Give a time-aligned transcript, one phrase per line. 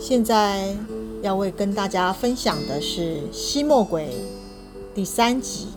[0.00, 0.76] 现在
[1.22, 4.06] 要为跟大家分享的是《吸墨鬼》
[4.94, 5.68] 第三集。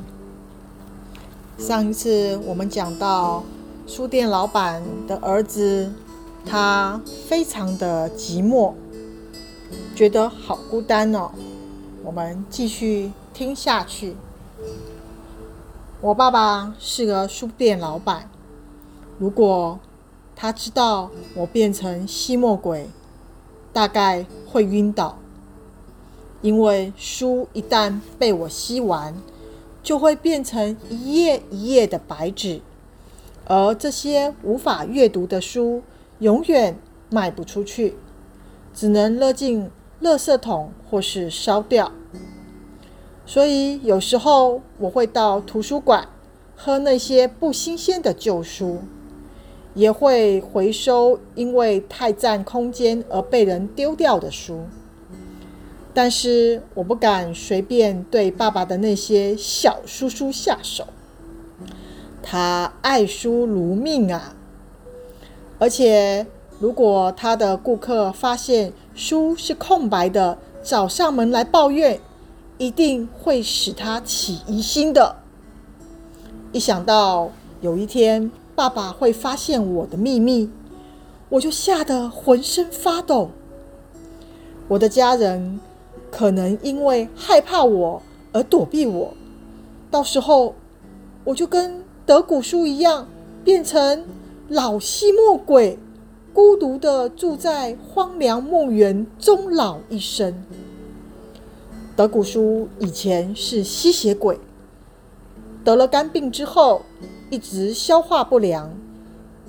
[1.58, 3.44] 上一次我们讲到
[3.88, 5.92] 书店老板的儿子，
[6.46, 8.74] 他非常的寂寞，
[9.96, 11.32] 觉得好孤单哦。
[12.04, 14.16] 我们继续听下去。
[16.02, 18.30] 我爸爸是个书店老板，
[19.18, 19.80] 如果
[20.42, 22.88] 他知道我变成吸墨鬼，
[23.74, 25.18] 大概会晕倒，
[26.42, 29.14] 因为书一旦被我吸完，
[29.84, 32.62] 就会变成一页一页的白纸，
[33.48, 35.84] 而这些无法阅读的书
[36.20, 37.98] 永远卖不出去，
[38.74, 39.70] 只能扔进
[40.02, 41.92] 垃圾桶或是烧掉。
[43.26, 46.08] 所以有时候我会到图书馆
[46.56, 48.80] 喝那些不新鲜的旧书。
[49.74, 54.66] 也会回收因为太占空间而被人丢掉的书，
[55.94, 60.86] 但是我不敢随便对爸爸的那些小叔叔下手。
[62.22, 64.36] 他爱书如命啊！
[65.58, 66.28] 而且
[66.60, 72.00] 如果他的顾客发现书是空白的，找上门来抱怨，
[72.58, 75.16] 一定会使他起疑心的。
[76.52, 78.30] 一想到有一天，
[78.60, 80.50] 爸爸会发现我的秘密，
[81.30, 83.30] 我就吓得浑身发抖。
[84.68, 85.62] 我的家人
[86.12, 88.02] 可能因为害怕我
[88.34, 89.14] 而躲避我，
[89.90, 90.56] 到时候
[91.24, 93.08] 我就跟德古书一样，
[93.46, 94.04] 变成
[94.50, 95.80] 老吸墨鬼，
[96.34, 100.44] 孤独地住在荒凉墓园，终老一生。
[101.96, 104.38] 德古书以前是吸血鬼，
[105.64, 106.82] 得了肝病之后，
[107.30, 108.72] 一直消化不良，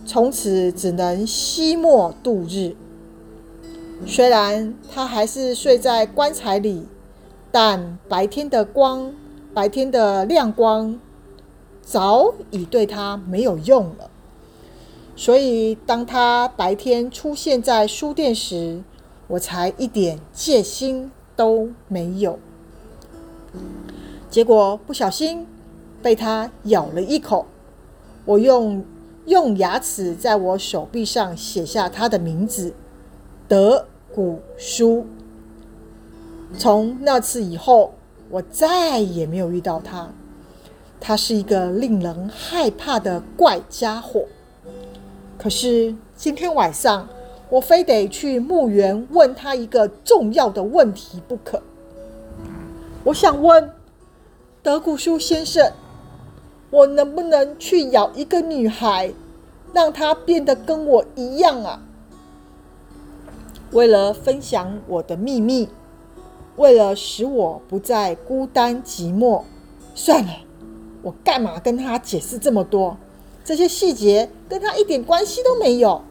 [0.04, 2.76] 从此只能吸墨度日。
[4.06, 6.86] 虽然他还是睡在棺材里，
[7.50, 9.14] 但白天的光、
[9.54, 10.98] 白天的亮光
[11.82, 14.10] 早已对他没有用了。
[15.16, 18.82] 所以，当他白天出现在书店时，
[19.28, 22.38] 我才一点戒心都没有。
[24.30, 25.46] 结果不小心
[26.02, 27.46] 被他咬了一口。
[28.24, 28.84] 我用
[29.26, 32.74] 用牙齿在我手臂上写下他的名字，
[33.48, 35.06] 德古书。
[36.56, 37.94] 从那次以后，
[38.28, 40.10] 我再也没有遇到他。
[41.00, 44.26] 他是一个令人害怕的怪家伙。
[45.38, 47.08] 可是今天晚上，
[47.48, 51.62] 我非得去墓园问他一个重要的问题不可。
[53.04, 53.70] 我想问
[54.62, 55.72] 德古书先生。
[56.70, 59.12] 我能不能去咬一个女孩，
[59.72, 61.82] 让她变得跟我一样啊？
[63.72, 65.68] 为了分享我的秘密，
[66.56, 69.42] 为了使我不再孤单寂寞，
[69.94, 70.32] 算了，
[71.02, 72.96] 我干嘛跟他解释这么多？
[73.44, 76.02] 这些细节跟他一点关系都没有。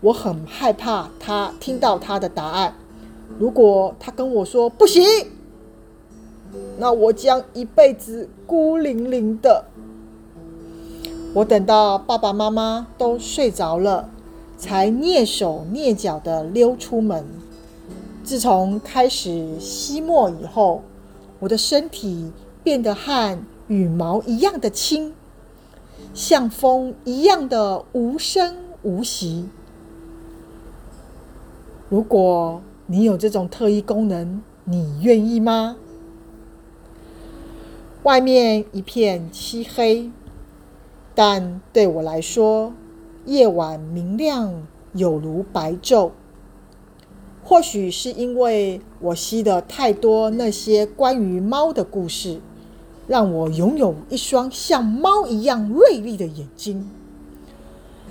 [0.00, 2.74] 我很害怕他听到他的答案。
[3.38, 5.04] 如果他跟我说不行，
[6.78, 9.64] 那我将一辈子孤零零的。
[11.34, 14.08] 我等到爸爸妈妈都睡着了，
[14.56, 17.24] 才蹑手蹑脚的溜出门。
[18.24, 20.82] 自从开始吸墨以后，
[21.38, 22.32] 我的身体
[22.62, 23.38] 变得和
[23.68, 25.12] 羽毛一样的轻，
[26.14, 29.48] 像风一样的无声无息。
[31.88, 35.76] 如果你有这种特异功能，你愿意吗？
[38.08, 40.10] 外面一片漆黑，
[41.14, 42.72] 但对我来说，
[43.26, 46.12] 夜晚明亮有如白昼。
[47.44, 52.40] 或许是因为我吸的太多那些关于猫的故事，
[53.06, 56.90] 让我拥有一双像猫一样锐利的眼睛。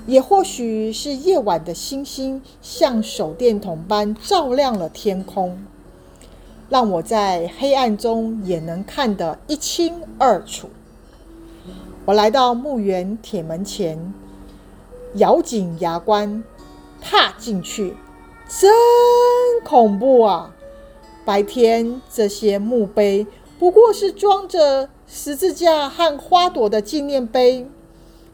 [0.06, 5.58] 也或许是夜晚的星星像手电筒般照亮了天空。
[6.70, 10.70] 让我在黑暗中也能看得一清二楚。
[12.06, 14.14] 我来到墓园铁门前，
[15.16, 16.44] 咬紧牙关
[17.02, 17.96] 踏进去，
[18.48, 18.72] 真
[19.64, 20.54] 恐怖啊！
[21.26, 23.28] 白天这些墓碑
[23.60, 27.68] 不过是装着十字架和花朵的纪念碑，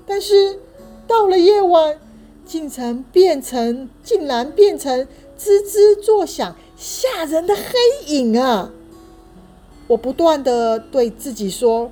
[0.05, 0.59] 但是
[1.07, 1.97] 到了夜晚，
[2.45, 5.07] 竟成变成竟然变成
[5.43, 6.55] 吱吱作响。
[6.77, 8.71] 吓人的黑影啊！
[9.87, 11.91] 我不断地对自己说：“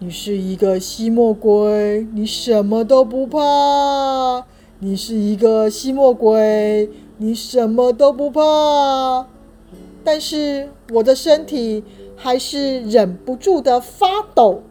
[0.00, 4.46] 你是一个吸墨鬼，你什么都不怕，
[4.80, 9.26] 你是一个吸墨鬼，你什么都不怕。”
[10.04, 11.84] 但是我的身体
[12.16, 14.62] 还是忍不住的发抖。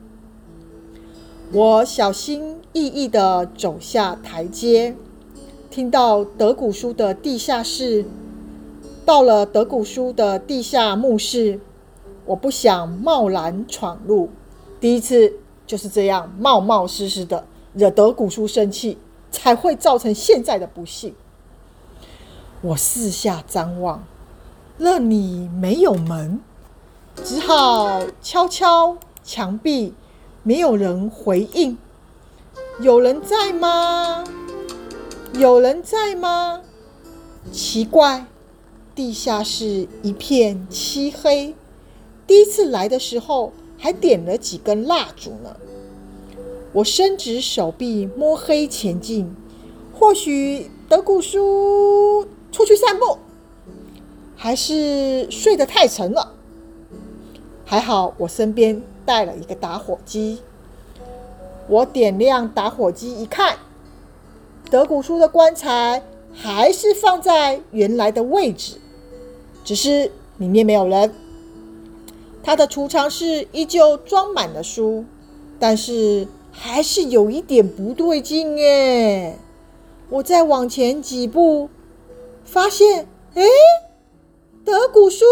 [1.54, 4.96] 我小心翼翼地走下台阶，
[5.72, 8.04] 听到德古书的地下室。
[9.06, 11.62] 到了德古书的地下墓室，
[12.26, 14.30] 我不想贸然闯入。
[14.82, 15.34] 第一次
[15.66, 18.98] 就是这样冒冒失失的惹德古书生气，
[19.32, 21.16] 才会造成现在的不幸。
[22.62, 24.04] 我四下张望，
[24.78, 26.42] 那里没有门，
[27.24, 29.94] 只好敲敲墙壁，
[30.44, 31.78] 没有人回应。
[32.82, 34.24] 有人在吗？
[35.34, 36.62] 有人在吗？
[37.52, 38.26] 奇怪。
[38.94, 41.56] 地下室一片漆黑，
[42.28, 45.56] 第一次来的时候还点了几根蜡烛呢。
[46.74, 49.34] 我伸直手臂摸黑前进，
[49.98, 53.18] 或许德古书出去散步，
[54.36, 56.34] 还是睡得太沉了。
[57.66, 60.40] 还好我身边带了一个打火机，
[61.70, 63.58] 我点亮打火机一看，
[64.72, 66.02] 德古书的棺材
[66.34, 68.78] 还是放在原来的位置。
[69.66, 71.14] 只是里面没有人，
[72.42, 75.04] 他的储藏室依旧装满了书，
[75.60, 79.38] 但是还是有一点不对劲耶。
[80.10, 81.70] 我再往前几步，
[82.46, 83.44] 发现，哎，
[84.64, 85.26] 德古书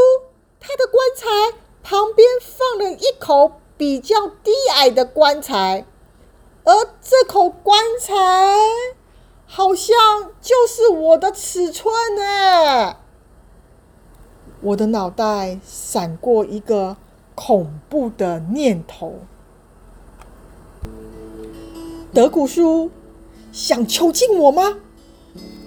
[0.60, 5.86] 他的棺材旁边放了一口比较低矮的棺材，
[6.66, 8.14] 而这口棺材
[9.70, 9.96] 好像
[10.42, 12.98] 就是我的尺寸呢。
[14.62, 16.98] 我的脑袋闪过一个
[17.36, 19.20] 恐怖的念头：
[22.12, 22.90] 德古叔
[23.52, 24.80] 想囚禁我吗？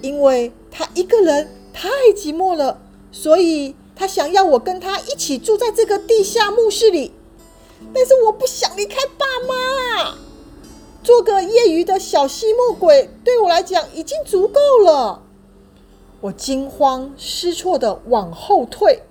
[0.00, 2.81] 因为他一个人太寂寞了，
[3.12, 7.14] 所以他想要我跟他一起住在这个地下墓室里。
[7.94, 10.16] 但是我不想离开爸妈，
[11.02, 15.22] 做个业余的小吸墨鬼对我来讲已经足够了。
[16.20, 19.02] 我惊慌失措的往后退，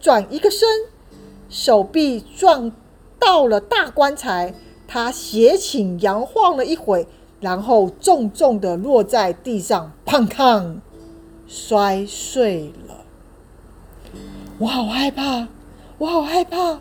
[0.00, 0.66] 转一个身，
[1.50, 2.72] 手臂撞
[3.18, 4.54] 到了大棺材，
[4.88, 7.06] 它斜倾摇晃了一会，
[7.40, 10.76] 然后重重的落在地上，砰砰，
[11.46, 13.04] 摔碎了。
[14.58, 15.48] 我好害怕，
[15.98, 16.80] 我好害怕！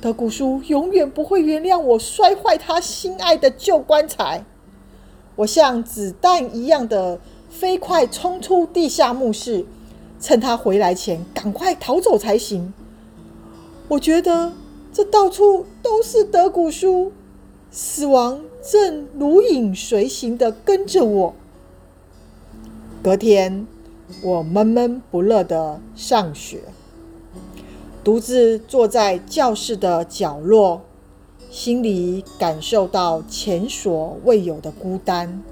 [0.00, 4.44] 德古叔永远不会原谅我摔坏他心爱的旧棺材。
[5.36, 7.20] 我像子弹一样的。
[7.50, 9.66] 飞快冲出地下墓室，
[10.20, 12.72] 趁他回来前赶快逃走才行。
[13.88, 14.52] 我觉得
[14.92, 17.10] 这到处都是德古叔，
[17.72, 21.34] 死亡正如影随形的跟着我。
[23.02, 23.66] 隔天，
[24.22, 26.60] 我闷闷不乐的上学，
[28.02, 30.80] 独自坐在教室的角落，
[31.50, 35.42] 心里感受到前所未有的孤单。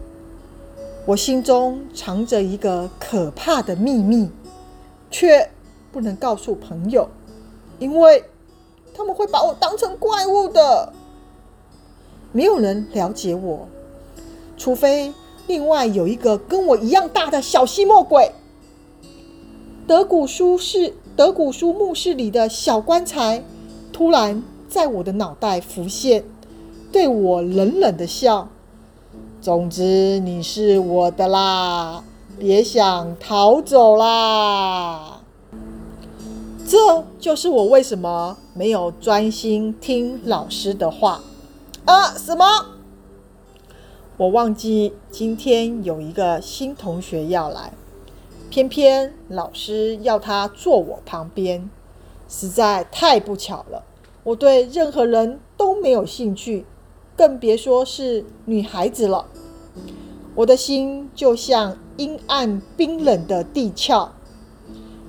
[1.05, 4.31] 我心中藏着一个可怕的秘密，
[5.11, 5.51] 却
[5.93, 7.09] 不能告诉朋友，
[7.79, 8.25] 因为
[8.95, 10.93] 他们会把我当成怪物的。
[12.33, 13.69] 没有人了解我，
[14.57, 15.13] 除非
[15.47, 18.33] 另外有一个跟我一样大的小吸墨鬼。
[19.87, 23.43] 德古书是德古书墓室里的小棺材，
[23.93, 26.23] 突然在我的脑袋浮现，
[26.93, 28.49] 对我冷冷的笑。
[29.41, 32.05] 总之，你是我的啦，
[32.39, 35.23] 别想逃走啦！
[36.65, 41.21] 这就是我为什么没有专心听老师的话
[41.85, 42.13] 啊？
[42.17, 42.45] 什么？
[44.19, 47.73] 我忘记今天有一个新同学要来，
[48.51, 51.69] 偏偏老师要他坐我旁边，
[52.29, 53.85] 实在太不巧了。
[54.25, 56.65] 我对任何人都没有兴趣。
[57.17, 59.27] 更别说是女孩子了。
[60.37, 64.13] 我的心就像阴暗冰冷的地壳。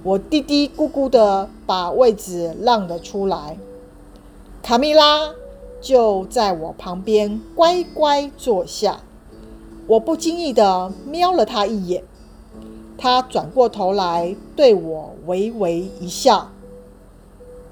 [0.01, 3.59] 我嘀嘀咕咕的把位置让了出来。
[4.63, 5.35] 卡蜜拉
[5.79, 9.01] 就在我旁边乖乖坐下。
[9.85, 12.03] 我不经意的瞄了她一眼，
[12.99, 16.51] 他转过头来对我微微一笑。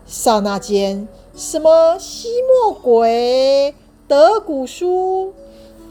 [0.05, 3.75] 刹那间，什么吸墨鬼？
[4.07, 5.33] 德古书，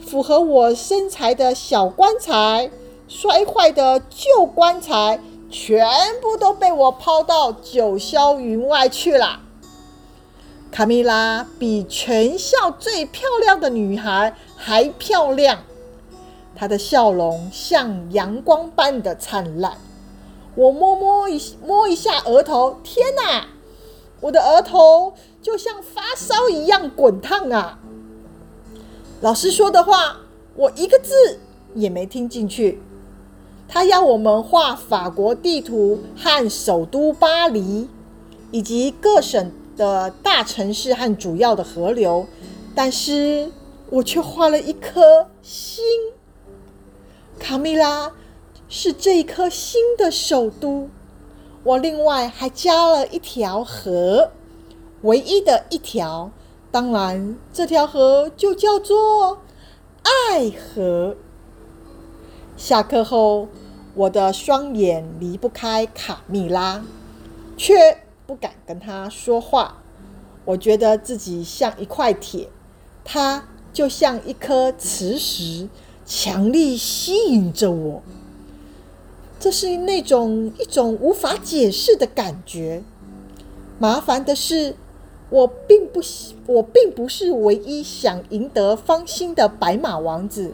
[0.03, 2.71] 符合我身材的小棺材，
[3.07, 5.19] 摔坏的旧棺材，
[5.51, 5.87] 全
[6.19, 9.41] 部都被我抛到九霄云外去了。
[10.71, 15.59] 卡蜜拉比全校最漂亮的女孩还漂亮，
[16.59, 19.77] 他的笑容像阳光般的灿烂。
[20.55, 23.45] 我摸摸一摸一下额头，天哪！
[24.21, 27.77] 我的额头就像发烧一样滚烫啊！
[29.21, 30.17] 老师说的话，
[30.55, 31.39] 我一个字
[31.75, 32.81] 也没听进去。
[33.67, 37.87] 他要我们画法国地图和首都巴黎，
[38.49, 42.25] 以及各省的大城市和主要的河流，
[42.73, 43.51] 但是
[43.91, 45.83] 我却画了一颗心。
[47.39, 48.11] 卡蜜拉
[48.67, 50.89] 是这一颗星的首都。
[51.63, 54.31] 我另外还加了一条河，
[55.01, 56.31] 唯一的一条。
[56.71, 59.41] 当然，这条河就叫做
[60.03, 61.15] 爱河。
[62.55, 63.47] 下课后，
[63.95, 66.83] 我的双眼离不开卡蜜拉，
[67.55, 69.77] 却不敢跟她说话。
[70.45, 72.49] 我觉得自己像一块铁，
[73.03, 75.67] 她就像一颗磁石，
[76.07, 78.01] 强力吸引着我。
[79.39, 82.81] 这是那种一种无法解释的感觉。
[83.77, 84.75] 麻烦的是，
[85.29, 86.01] 我并不，
[86.47, 90.53] 我并不是唯一想赢得芳心的白马王子。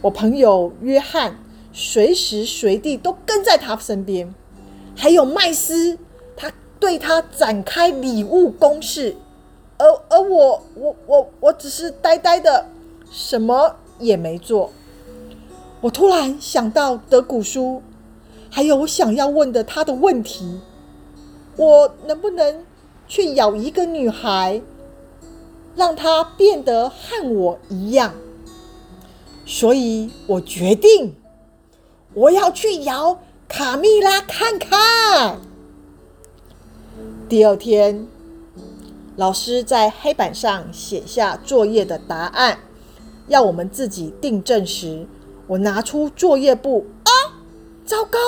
[0.00, 1.38] 我朋友约翰
[1.72, 4.34] 随时随地都跟在他身边，
[4.96, 5.98] 还有麦斯，
[6.36, 9.14] 他对他展开礼物攻势，
[9.78, 12.66] 而而我我我我只是呆呆的，
[13.12, 14.70] 什么也没做。
[15.80, 17.82] 我突然想到德古书，
[18.50, 20.60] 还有我想要问的他的问题，
[21.56, 22.64] 我能不能
[23.06, 24.62] 去咬一个女孩，
[25.76, 28.14] 让她变得和我一样？
[29.44, 31.14] 所以我决定，
[32.14, 35.38] 我要去咬卡蜜拉看看。
[37.28, 38.06] 第二天，
[39.16, 42.58] 老师在黑板上写下作业的答案，
[43.28, 45.06] 要我们自己订正时，
[45.46, 47.10] 我拿出作业簿啊，
[47.84, 48.18] 糟糕！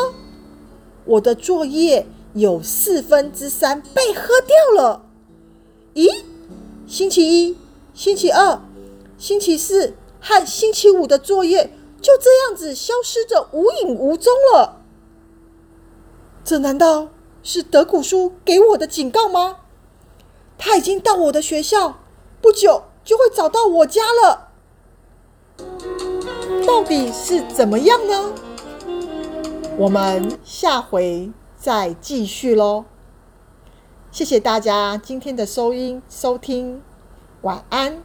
[1.04, 5.02] 我的作业有四分之三被喝掉了。
[5.94, 6.22] 咦？
[6.86, 7.56] 星期一、
[7.94, 8.60] 星期二、
[9.18, 9.94] 星期四。
[10.18, 11.72] 和星期五的作业
[12.02, 14.82] 就这样子消失着无影无踪了。
[16.42, 17.10] 这难道
[17.44, 19.58] 是德古书给我的警告吗？
[20.58, 22.00] 他已经到我的学校，
[22.42, 24.45] 不久就会找到我家了。
[26.66, 28.32] 到底是怎么样呢？
[29.78, 32.84] 我们下回再继续喽。
[34.10, 36.82] 谢谢大家今天的收音收听，
[37.42, 38.02] 晚安。